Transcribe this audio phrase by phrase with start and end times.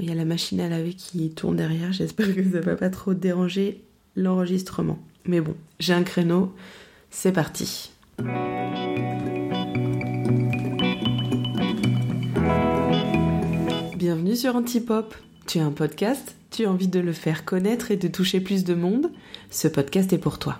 [0.00, 2.90] il y a la machine à laver qui tourne derrière, j'espère que ça va pas
[2.90, 3.82] trop déranger
[4.16, 4.98] l'enregistrement.
[5.26, 6.54] Mais bon, j'ai un créneau,
[7.10, 7.90] c'est parti.
[13.96, 15.14] Bienvenue sur Antipop.
[15.46, 18.64] Tu as un podcast Tu as envie de le faire connaître et de toucher plus
[18.64, 19.10] de monde
[19.50, 20.58] Ce podcast est pour toi.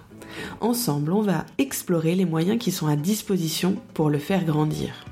[0.61, 5.05] Ensemble, on va explorer les moyens qui sont à disposition pour le faire grandir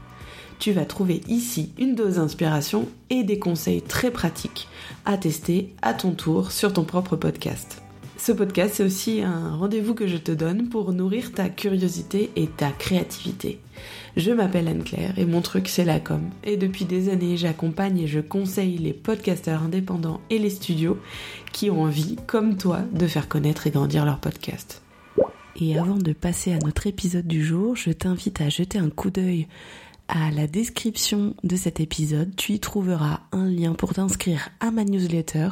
[0.58, 4.68] tu vas trouver ici une dose d'inspiration et des conseils très pratiques
[5.04, 7.82] à tester à ton tour sur ton propre podcast.
[8.18, 12.46] Ce podcast, c'est aussi un rendez-vous que je te donne pour nourrir ta curiosité et
[12.46, 13.60] ta créativité.
[14.16, 16.22] Je m'appelle Anne-Claire et mon truc c'est la com.
[16.42, 20.98] Et depuis des années, j'accompagne et je conseille les podcasteurs indépendants et les studios
[21.52, 24.82] qui ont envie, comme toi, de faire connaître et grandir leur podcast.
[25.58, 29.10] Et avant de passer à notre épisode du jour, je t'invite à jeter un coup
[29.10, 29.46] d'œil
[30.08, 34.84] à la description de cet épisode, tu y trouveras un lien pour t'inscrire à ma
[34.84, 35.48] newsletter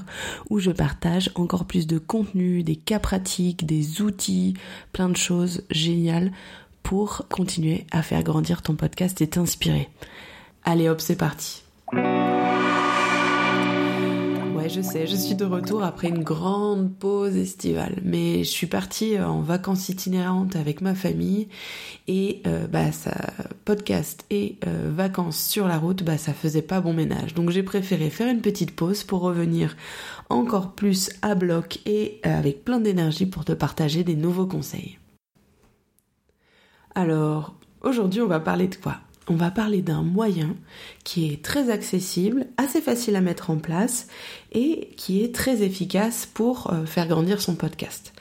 [0.51, 4.55] où je partage encore plus de contenu, des cas pratiques, des outils,
[4.93, 6.33] plein de choses géniales
[6.83, 9.89] pour continuer à faire grandir ton podcast et t'inspirer.
[10.65, 11.63] Allez hop, c'est parti
[14.75, 18.01] je sais, je suis de retour après une grande pause estivale.
[18.03, 21.49] Mais je suis partie euh, en vacances itinérantes avec ma famille
[22.09, 22.91] et euh, bah
[23.65, 27.35] podcast et euh, vacances sur la route, bah ça faisait pas bon ménage.
[27.35, 29.77] Donc j'ai préféré faire une petite pause pour revenir
[30.29, 34.99] encore plus à bloc et avec plein d'énergie pour te partager des nouveaux conseils.
[36.97, 39.04] Alors, aujourd'hui on va parler de quoi?
[39.29, 40.55] On va parler d'un moyen
[41.03, 44.07] qui est très accessible, assez facile à mettre en place
[44.53, 48.13] et qui est très efficace pour euh, faire grandir son podcast.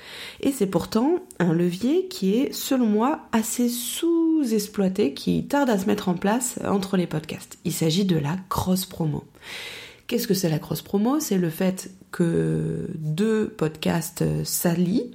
[0.41, 5.85] Et c'est pourtant un levier qui est, selon moi, assez sous-exploité, qui tarde à se
[5.85, 7.57] mettre en place entre les podcasts.
[7.65, 9.23] Il s'agit de la cross-promo.
[10.13, 15.09] Qu'est-ce que c'est la cross-promo C'est le fait que deux podcasts euh, s'allient,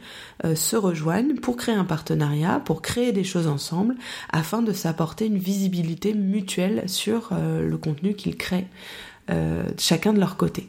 [0.44, 3.94] euh, se rejoignent pour créer un partenariat, pour créer des choses ensemble,
[4.32, 8.66] afin de s'apporter une visibilité mutuelle sur euh, le contenu qu'ils créent,
[9.78, 10.68] chacun de leur côté.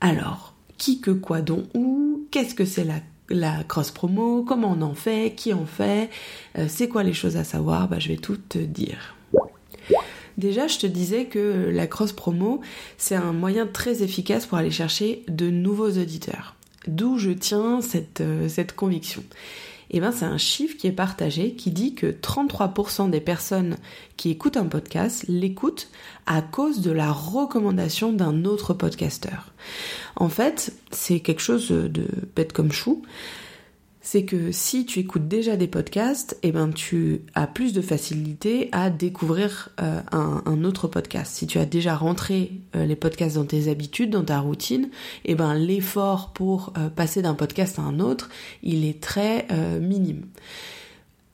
[0.00, 4.82] Alors, qui que quoi dont où, qu'est-ce que c'est la la cross promo, comment on
[4.82, 6.08] en fait, qui en fait,
[6.68, 9.17] c'est quoi les choses à savoir, bah, je vais tout te dire.
[10.38, 12.60] Déjà, je te disais que la cross promo,
[12.96, 16.54] c'est un moyen très efficace pour aller chercher de nouveaux auditeurs.
[16.86, 19.24] D'où je tiens cette, euh, conviction.
[19.90, 23.76] Eh ben, c'est un chiffre qui est partagé qui dit que 33% des personnes
[24.16, 25.88] qui écoutent un podcast l'écoutent
[26.26, 29.52] à cause de la recommandation d'un autre podcasteur.
[30.14, 32.06] En fait, c'est quelque chose de
[32.36, 33.02] bête comme chou
[34.10, 38.70] c'est que si tu écoutes déjà des podcasts, eh ben tu as plus de facilité
[38.72, 41.34] à découvrir euh, un, autre podcast.
[41.34, 44.88] Si tu as déjà rentré euh, les podcasts dans tes habitudes, dans ta routine,
[45.26, 48.30] eh ben l'effort pour euh, passer d'un podcast à un autre,
[48.62, 49.46] il est très
[49.78, 50.24] minime.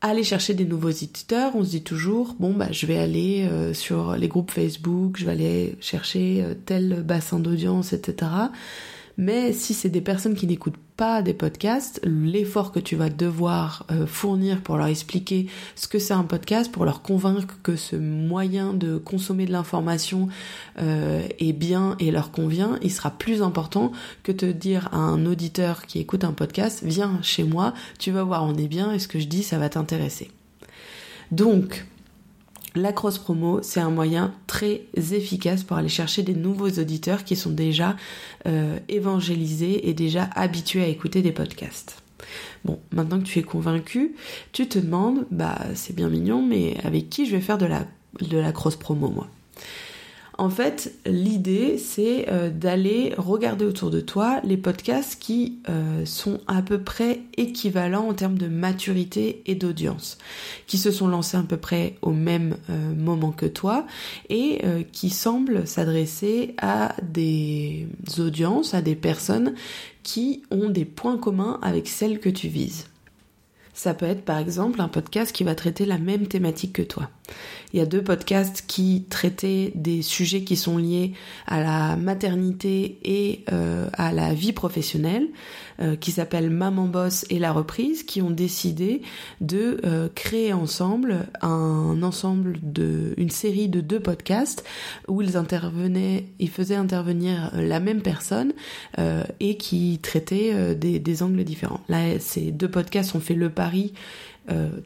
[0.01, 4.17] Aller chercher des nouveaux éditeurs, on se dit toujours bon bah je vais aller sur
[4.17, 8.27] les groupes Facebook, je vais aller chercher tel bassin d'audience, etc.
[9.17, 13.87] Mais si c'est des personnes qui n'écoutent pas des podcasts, l'effort que tu vas devoir
[13.91, 17.97] euh, fournir pour leur expliquer ce que c'est un podcast, pour leur convaincre que ce
[17.97, 20.29] moyen de consommer de l'information
[20.81, 23.93] euh, est bien et leur convient, il sera plus important
[24.23, 28.23] que te dire à un auditeur qui écoute un podcast, viens chez moi, tu vas
[28.23, 30.31] voir, on est bien et ce que je dis, ça va t'intéresser.
[31.31, 31.87] Donc,
[32.75, 37.37] la cross promo, c'est un moyen très efficace pour aller chercher des nouveaux auditeurs qui
[37.37, 37.97] sont déjà
[38.47, 42.03] euh, évangélisés et déjà habitués à écouter des podcasts.
[42.65, 44.15] Bon, maintenant que tu es convaincu,
[44.53, 47.87] tu te demandes, bah c'est bien mignon, mais avec qui je vais faire de la,
[48.21, 49.29] de la cross promo moi?
[50.37, 56.41] En fait, l'idée, c'est euh, d'aller regarder autour de toi les podcasts qui euh, sont
[56.49, 60.19] à peu près équivalents en termes de maturité et d'audience,
[60.67, 63.87] qui se sont lancés à peu près au même euh, moment que toi
[64.29, 64.63] et
[64.93, 67.87] qui semblent s'adresser à des
[68.19, 69.55] audiences, à des personnes
[70.03, 72.87] qui ont des points communs avec celles que tu vises.
[73.75, 77.11] Ça peut être par exemple un podcast qui va traiter la même thématique que toi.
[77.73, 81.13] Il y a deux podcasts qui traitaient des sujets qui sont liés
[81.47, 85.27] à la maternité et euh, à la vie professionnelle,
[85.81, 89.03] euh, qui s'appellent Maman Boss et La Reprise, qui ont décidé
[89.41, 94.65] de euh, créer ensemble un ensemble de, une série de deux podcasts
[95.09, 98.53] où ils intervenaient, ils faisaient intervenir la même personne
[99.41, 101.81] et qui traitaient des, des angles différents.
[101.89, 103.95] Là, ces deux podcasts ont fait le pari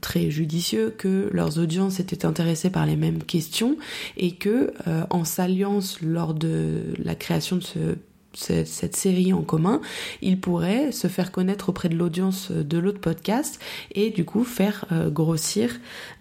[0.00, 3.76] très judicieux que leurs audiences étaient intéressées par les mêmes questions
[4.16, 4.72] et que
[5.10, 7.96] en s'alliance lors de la création de ce
[8.38, 9.80] cette, série en commun,
[10.22, 13.60] ils pourraient se faire connaître auprès de l'audience de l'autre podcast
[13.92, 15.70] et du coup faire euh, grossir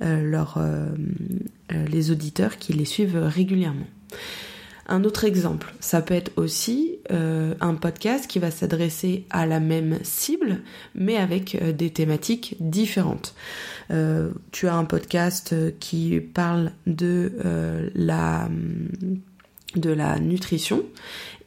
[0.01, 0.87] euh, euh,
[1.87, 3.87] les auditeurs qui les suivent régulièrement.
[4.87, 9.99] Un autre exemple, ça peut être aussi un podcast qui va s'adresser à la même
[10.03, 10.61] cible,
[10.95, 13.35] mais avec des thématiques différentes.
[14.51, 18.49] tu as un podcast qui parle de la
[19.75, 20.83] de la nutrition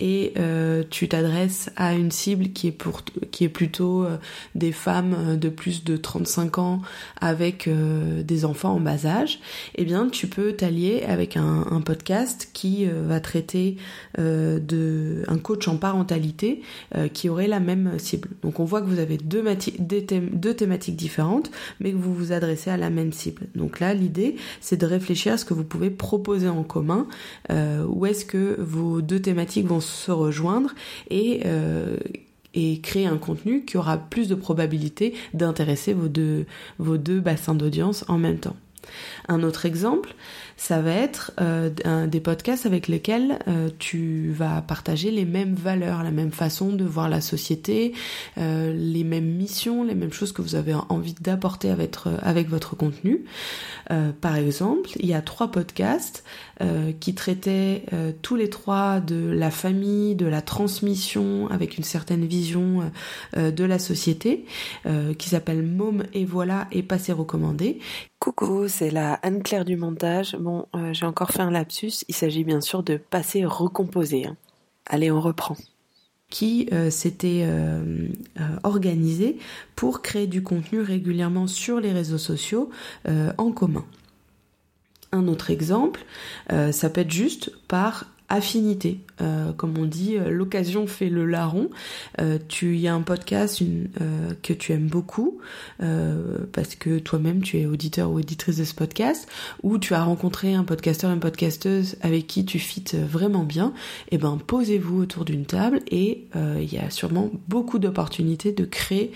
[0.01, 4.17] et euh, tu t'adresses à une cible qui est pour qui est plutôt euh,
[4.55, 6.83] des femmes euh, de plus de 35 ans
[7.21, 9.41] avec des enfants en bas âge,
[9.75, 13.77] eh bien tu peux t'allier avec un, podcast qui va traiter
[14.19, 16.63] de un coach en parentalité
[17.13, 18.29] qui aurait la même cible.
[18.43, 19.43] Donc on voit que vous avez deux,
[20.55, 21.51] thématiques différentes,
[21.81, 23.47] mais que vous vous adressez à la même cible.
[23.55, 27.07] Donc là l'idée c'est de réfléchir à ce que vous pouvez proposer en commun,
[28.11, 30.75] est-ce que vos deux thématiques vont se rejoindre
[31.09, 31.97] et, euh,
[32.55, 38.19] et créer un contenu qui aura plus de probabilité d'intéresser vos deux bassins d'audience en
[38.19, 38.57] même temps?
[39.29, 40.15] Un autre exemple,
[40.61, 41.71] ça va être euh,
[42.07, 46.85] des podcasts avec lesquels euh, tu vas partager les mêmes valeurs, la même façon de
[46.85, 47.95] voir la société,
[48.37, 52.77] euh, les mêmes missions, les mêmes choses que vous avez envie d'apporter avec, avec votre
[52.77, 53.25] contenu.
[54.21, 56.25] par exemple, il y a trois podcasts
[57.01, 57.85] qui traitaient
[58.21, 62.93] tous les trois de la famille, de la transmission, avec une certaine vision
[63.35, 64.45] de la société,
[65.19, 67.81] qui s'appelle Môme et voilà et passé recommandé.
[68.21, 70.37] Coucou, c'est la Anne-Claire du montage.
[70.75, 72.05] Euh, j'ai encore fait un lapsus.
[72.09, 74.27] Il s'agit bien sûr de passer recomposer.
[74.27, 74.37] Hein.
[74.87, 75.57] Allez, on reprend.
[76.29, 78.09] Qui euh, s'était euh,
[78.63, 79.39] organisé
[79.75, 82.71] pour créer du contenu régulièrement sur les réseaux sociaux
[83.07, 83.85] en commun.
[85.13, 86.05] Un autre exemple,
[86.49, 89.01] ça peut être juste par affinité.
[89.21, 91.69] Euh, comme on dit, euh, l'occasion fait le larron.
[92.21, 93.63] Euh, tu y a un podcast
[94.43, 95.41] que tu aimes beaucoup
[96.53, 99.29] parce que toi-même tu es auditeur ou auditrice de ce podcast,
[99.63, 103.73] ou tu as rencontré un podcasteur, une podcasteuse avec qui tu fites vraiment bien.
[104.11, 108.65] Et eh ben posez-vous autour d'une table et il y a sûrement beaucoup d'opportunités de
[108.65, 109.11] créer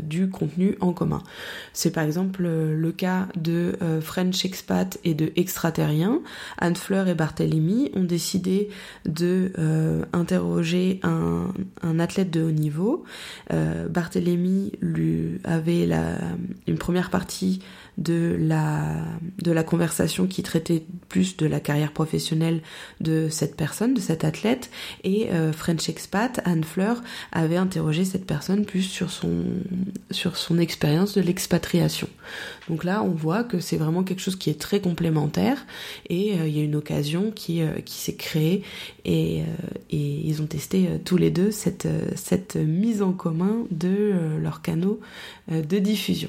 [0.00, 1.22] du contenu en commun.
[1.72, 3.72] C'est par exemple le cas de
[4.02, 6.20] French Expat et de Extraterrien.
[6.58, 8.68] Anne Fleur et Barthélemy ont décidé décidé
[9.04, 10.04] de euh,
[11.82, 13.04] un, athlète de haut niveau.
[13.52, 15.88] Euh, Barthélemy lui avait
[16.66, 17.60] une première partie
[17.98, 19.04] de la,
[19.38, 22.60] de la conversation qui traitait plus de la carrière professionnelle
[23.00, 24.70] de cette personne, de cet athlète,
[25.02, 27.02] et euh, French Expat, Anne Fleur,
[27.32, 29.44] avait interrogé cette personne plus sur son,
[30.10, 32.08] sur son expérience de l'expatriation.
[32.68, 35.64] Donc là, on voit que c'est vraiment quelque chose qui est très complémentaire,
[36.08, 38.62] et il y a une occasion qui, qui s'est créée,
[39.04, 39.42] et,
[39.90, 45.00] et, ils ont testé tous les deux cette, cette mise en commun de leurs canaux
[45.48, 46.28] de diffusion.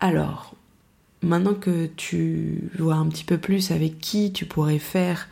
[0.00, 0.54] Alors,
[1.22, 5.28] maintenant que tu vois un petit peu plus avec qui tu pourrais faire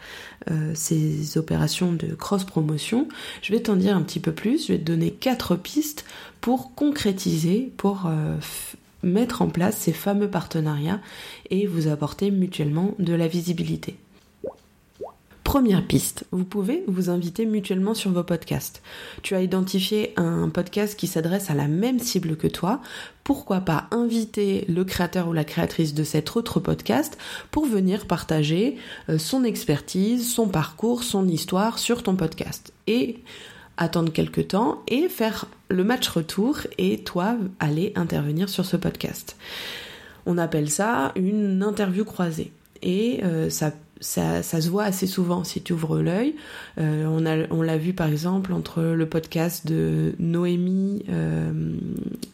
[0.51, 3.09] euh, ces opérations de cross-promotion,
[3.43, 6.05] je vais t'en dire un petit peu plus, je vais te donner quatre pistes
[6.41, 8.37] pour concrétiser, pour euh,
[9.03, 11.01] mettre en place ces fameux partenariats
[11.51, 13.97] et vous apporter mutuellement de la visibilité.
[15.53, 18.81] Première piste, vous pouvez vous inviter mutuellement sur vos podcasts.
[19.21, 22.81] Tu as identifié un podcast qui s'adresse à la même cible que toi.
[23.23, 27.19] Pourquoi pas inviter le créateur ou la créatrice de cet autre podcast
[27.51, 28.79] pour venir partager
[29.11, 32.73] euh, son expertise, son parcours, son histoire sur ton podcast.
[32.87, 33.19] Et
[33.77, 39.37] attendre quelques temps et faire le match retour et toi aller intervenir sur ce podcast.
[40.25, 43.71] On appelle ça une interview croisée et euh, ça
[44.03, 46.35] ça, se voit assez souvent si tu ouvres l'œil.
[46.79, 47.25] Euh, on,
[47.57, 51.53] on l'a vu par exemple entre le podcast de Noémie euh,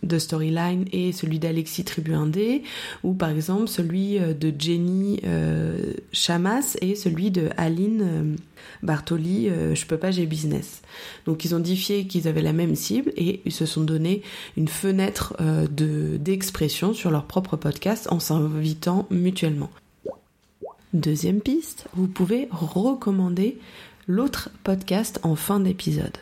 [0.03, 2.63] de Storyline et celui d'Alexis Tribu d
[3.03, 5.21] ou par exemple celui euh, de Jenny
[6.13, 8.37] Chamas et celui de Aline
[8.83, 10.83] Bartoli, Je peux pas, j'ai business.
[11.27, 14.23] Donc ils ont diffé qu'ils avaient la même cible et ils se sont donné
[14.57, 19.71] une fenêtre de d'expression sur leur propre podcast en s'invitant mutuellement.
[20.95, 23.59] Deuxième piste, vous pouvez recommander
[24.07, 26.17] l'autre podcast en fin d'épisode.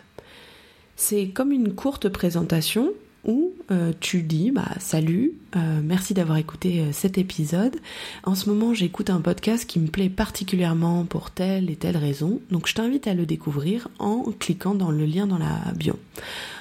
[0.97, 2.93] C'est comme une courte présentation
[3.25, 7.77] où euh, tu dis bah salut, euh, merci d'avoir écouté euh, cet épisode.
[8.25, 12.41] En ce moment, j'écoute un podcast qui me plaît particulièrement pour telle et telle raison,
[12.51, 15.95] donc je t'invite à le découvrir en cliquant dans le lien dans la bio.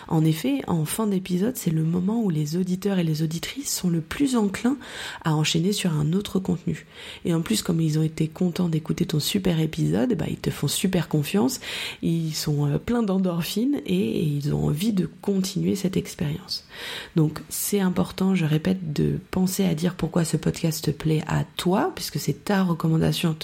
[0.07, 3.89] En effet, en fin d'épisode, c'est le moment où les auditeurs et les auditrices sont
[3.89, 4.77] le plus enclins
[5.23, 6.85] à enchaîner sur un autre contenu.
[7.25, 10.49] Et en plus, comme ils ont été contents d'écouter ton super épisode, bah, ils te
[10.49, 11.59] font super confiance,
[12.01, 16.67] ils sont euh, pleins d'endorphines et ils ont envie de continuer cette expérience.
[17.15, 21.43] Donc c'est important, je répète, de penser à dire pourquoi ce podcast te plaît à
[21.57, 23.35] toi, puisque c'est ta recommandation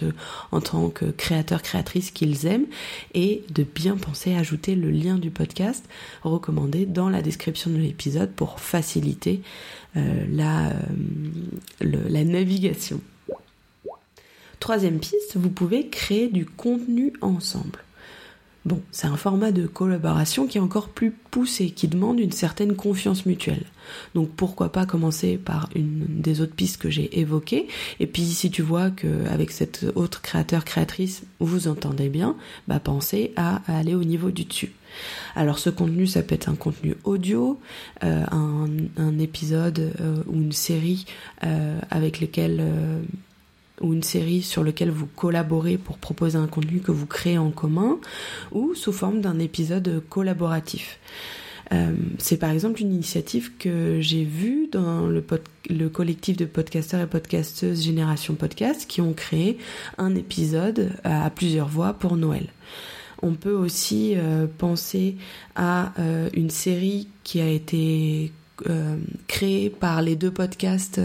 [0.51, 2.67] en tant que créateur, créatrice qu'ils aiment,
[3.13, 5.85] et de bien penser à ajouter le lien du podcast
[6.51, 9.41] dans la description de l'épisode pour faciliter
[9.97, 10.73] euh, la, euh,
[11.81, 13.01] la navigation.
[14.59, 17.79] Troisième piste, vous pouvez créer du contenu ensemble.
[18.63, 22.75] Bon, c'est un format de collaboration qui est encore plus poussé, qui demande une certaine
[22.75, 23.65] confiance mutuelle.
[24.13, 27.67] Donc pourquoi pas commencer par une des autres pistes que j'ai évoquées,
[27.99, 32.35] et puis si tu vois qu'avec cet autre créateur, créatrice, vous entendez bien,
[32.67, 34.73] bah pensez à aller au niveau du dessus.
[35.35, 37.59] Alors ce contenu, ça peut être un contenu audio,
[38.03, 41.05] euh, un, épisode euh, ou une série
[41.43, 42.63] euh, avec lesquels
[43.81, 47.49] ou une série sur lequel vous collaborez pour proposer un contenu que vous créez en
[47.49, 47.97] commun,
[48.51, 50.99] ou sous forme d'un épisode collaboratif.
[52.19, 55.23] C'est par exemple une initiative que j'ai vue dans le,
[55.69, 59.57] le, collectif de podcasteurs et podcasteuses Génération Podcast qui ont créé
[59.97, 62.49] un épisode à, plusieurs voix pour Noël.
[63.21, 65.15] On peut aussi euh, penser
[65.55, 68.31] à euh, une série qui a été
[68.69, 68.97] euh,
[69.27, 71.01] créé par les deux podcasts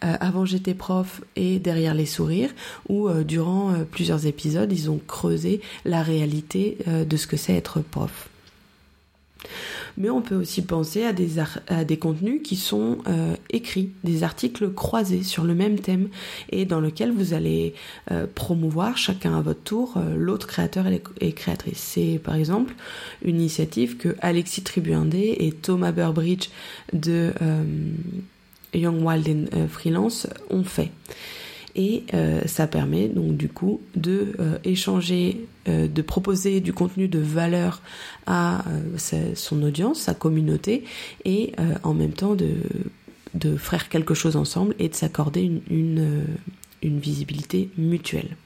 [0.00, 2.54] Avant j'étais prof et Derrière les sourires,
[2.88, 8.30] où durant plusieurs épisodes, ils ont creusé la réalité de ce que c'est être prof
[9.96, 11.12] mais on peut aussi penser à
[11.84, 16.08] des, contenus qui sont euh, écrits, des articles croisés sur le même thème
[16.50, 17.74] et dans lequel vous allez
[18.10, 20.86] euh, promouvoir chacun à votre tour euh, l'autre créateur
[21.20, 21.78] et, créatrice.
[21.78, 22.74] C'est par exemple
[23.22, 26.48] une initiative que Alexis Tribuindé et Thomas Burbridge
[26.92, 27.32] de
[28.74, 30.90] Young Wild Freelance ont fait
[31.78, 37.06] et euh, ça permet donc du coup de euh, échanger, euh, de proposer du contenu
[37.06, 37.80] de valeur
[38.26, 38.64] à
[39.34, 40.84] son audience, sa communauté
[41.24, 42.56] et en même temps de,
[43.34, 46.24] de faire quelque chose ensemble et de s'accorder une,
[46.82, 48.36] une, visibilité mutuelle.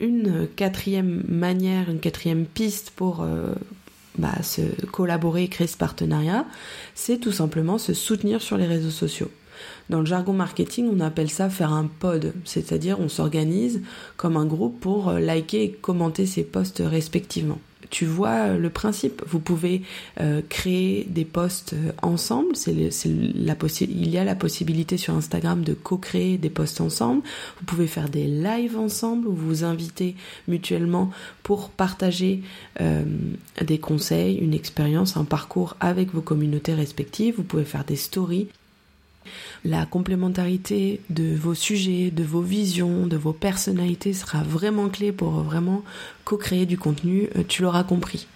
[0.00, 3.24] Une quatrième manière, une quatrième piste pour
[4.16, 6.46] bah, se collaborer créer ce partenariat,
[6.96, 9.30] c'est tout simplement se soutenir sur les réseaux sociaux.
[9.90, 13.80] Dans le jargon marketing, on appelle ça faire un pod, c'est-à-dire on s'organise
[14.16, 17.58] comme un groupe pour euh, liker et commenter ses posts respectivement.
[17.90, 19.80] Tu vois euh, le principe, vous pouvez
[20.20, 26.50] euh, créer des posts ensemble, il y a la possibilité sur Instagram de co-créer des
[26.50, 27.22] posts ensemble,
[27.58, 30.16] vous pouvez faire des lives ensemble où vous vous invitez
[30.48, 31.10] mutuellement
[31.42, 32.42] pour partager
[32.78, 38.48] des conseils, une expérience, un parcours avec vos communautés respectives, vous pouvez faire des stories
[39.64, 45.30] la complémentarité de vos sujets, de vos visions, de vos personnalités sera vraiment clé pour
[45.42, 45.82] vraiment
[46.24, 48.26] co-créer du contenu, euh, tu l'auras compris.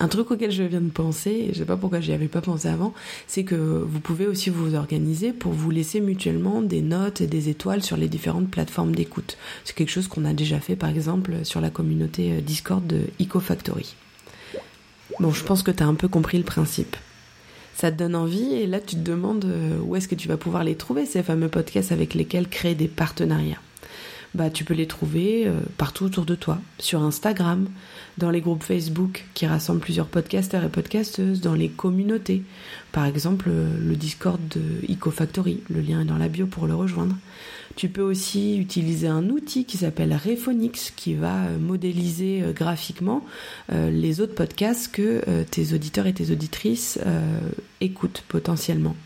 [0.00, 2.68] Un truc auquel je viens de penser, je sais pas pourquoi j'y avais pas pensé
[2.68, 2.92] avant,
[3.28, 7.48] c'est que vous pouvez aussi vous organiser pour vous laisser mutuellement des notes et des
[7.48, 9.36] étoiles sur les différentes plateformes d'écoute.
[9.64, 13.02] C'est quelque chose qu'on a déjà fait par exemple sur la communauté euh, Discord de
[13.20, 13.94] EcoFactory.
[15.20, 16.96] Bon, je pense que tu as un peu compris le principe
[17.74, 20.36] ça te donne envie et là tu te demandes euh, où est-ce que tu vas
[20.36, 23.60] pouvoir les trouver, ces fameux podcasts avec lesquels créer des partenariats.
[24.34, 27.68] Bah, tu peux les trouver euh, partout autour de toi, sur Instagram,
[28.18, 32.42] dans les groupes Facebook qui rassemblent plusieurs podcasteurs et podcasteuses, dans les communautés,
[32.90, 36.74] par exemple euh, le Discord de EcoFactory, le lien est dans la bio pour le
[36.74, 37.14] rejoindre.
[37.76, 43.24] Tu peux aussi utiliser un outil qui s'appelle Rephonix qui va euh, modéliser euh, graphiquement
[43.72, 46.98] euh, les autres podcasts que tes auditeurs et tes auditrices
[47.80, 48.96] écoutent potentiellement.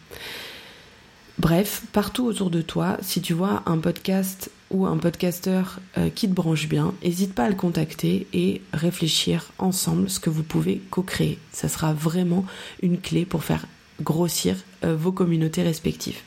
[1.39, 5.81] Bref, partout autour de toi, si tu vois un podcast ou un podcasteur
[6.15, 10.43] qui te branche bien, n'hésite pas à le contacter et réfléchir ensemble ce que vous
[10.43, 11.39] pouvez co-créer.
[11.53, 12.45] Ça sera vraiment
[12.83, 13.67] une clé pour faire
[14.01, 16.21] grossir vos communautés respectives.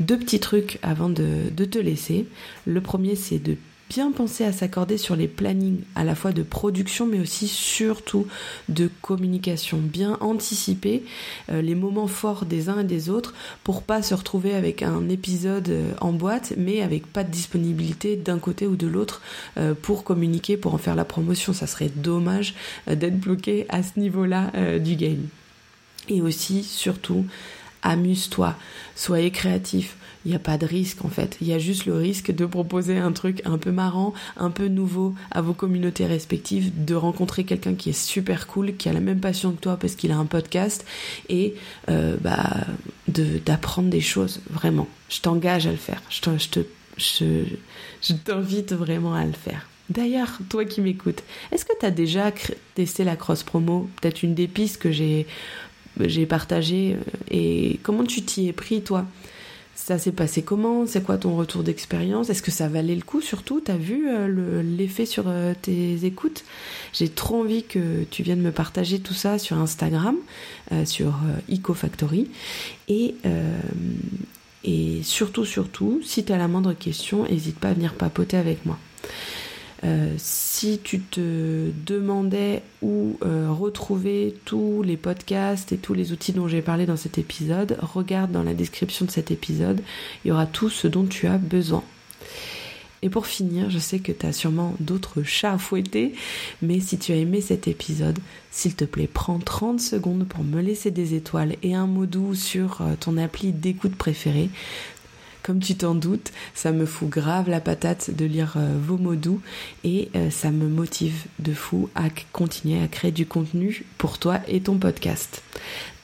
[0.00, 2.26] Deux petits trucs avant de, te laisser.
[2.66, 3.56] Le premier, c'est de
[3.90, 8.26] bien penser à s'accorder sur les plannings à la fois de production mais aussi surtout
[8.68, 11.04] de communication, bien anticiper
[11.50, 13.32] euh, les moments forts des uns et des autres
[13.64, 18.16] pour pas se retrouver avec un épisode euh, en boîte mais avec pas de disponibilité
[18.16, 19.22] d'un côté ou de l'autre
[19.56, 21.54] euh, pour communiquer, pour en faire la promotion.
[21.54, 22.54] Ça serait dommage
[22.86, 25.28] d'être bloqué à ce niveau-là du game.
[26.08, 27.26] Et aussi, surtout,
[27.88, 28.54] amuse-toi,
[28.94, 29.96] soyez créatif.
[30.24, 31.38] Il n'y a pas de risque en fait.
[31.40, 34.68] Il y a juste le risque de proposer un truc un peu marrant, un peu
[34.68, 39.00] nouveau à vos communautés respectives, de rencontrer quelqu'un qui est super cool, qui a la
[39.00, 40.84] même passion que toi parce qu'il a un podcast
[41.28, 41.54] et
[41.88, 42.66] euh, bah,
[43.46, 44.88] d'apprendre des choses vraiment.
[45.08, 46.02] Je t'engage à le faire.
[46.10, 46.60] Je te,
[46.98, 47.44] je,
[48.02, 49.66] je t'invite vraiment à le faire.
[49.88, 52.30] D'ailleurs, toi qui m'écoutes, est-ce que tu as déjà
[52.74, 55.26] testé la cross promo Peut-être une des pistes que j'ai
[56.00, 59.06] j'ai partagées euh, et comment tu t'y es pris toi?
[59.74, 60.86] Ça s'est passé comment?
[60.86, 62.28] C'est quoi ton retour d'expérience?
[62.30, 63.60] Est-ce que ça valait le coup surtout?
[63.60, 66.44] T'as vu euh, l'effet sur euh, tes écoutes?
[66.92, 70.16] J'ai trop envie que tu viennes me partager tout ça sur Instagram,
[70.84, 71.14] sur
[71.50, 72.28] EcoFactory.
[72.88, 73.14] Et,
[74.64, 78.66] et surtout, surtout, si tu as la moindre question, n'hésite pas à venir papoter avec
[78.66, 78.78] moi.
[79.84, 86.32] Euh, si tu te demandais où euh, retrouver tous les podcasts et tous les outils
[86.32, 89.80] dont j'ai parlé dans cet épisode, regarde dans la description de cet épisode,
[90.24, 91.84] il y aura tout ce dont tu as besoin.
[93.02, 96.14] Et pour finir, je sais que tu as sûrement d'autres chats à fouetter,
[96.62, 98.18] mais si tu as aimé cet épisode,
[98.50, 102.34] s'il te plaît, prends 30 secondes pour me laisser des étoiles et un mot doux
[102.34, 104.50] sur euh, ton appli d'écoute préférée.
[105.48, 109.14] Comme tu t'en doutes, ça me fout grave la patate de lire euh, vos mots
[109.14, 109.40] doux
[109.82, 114.40] et euh, ça me motive de fou à continuer à créer du contenu pour toi
[114.46, 115.42] et ton podcast.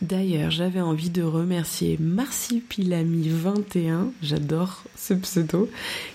[0.00, 5.68] D'ailleurs, j'avais envie de remercier Marsipilami21, j'adore ce pseudo,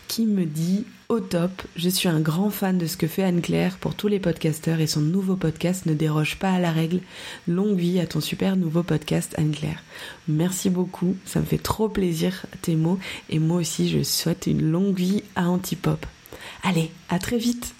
[0.07, 3.77] qui me dit au top, je suis un grand fan de ce que fait Anne-Claire
[3.77, 6.99] pour tous les podcasteurs et son nouveau podcast ne déroge pas à la règle.
[7.47, 9.83] Longue vie à ton super nouveau podcast Anne-Claire.
[10.27, 12.99] Merci beaucoup, ça me fait trop plaisir tes mots
[13.31, 16.05] et moi aussi je souhaite une longue vie à Antipop.
[16.61, 17.73] Allez, à très vite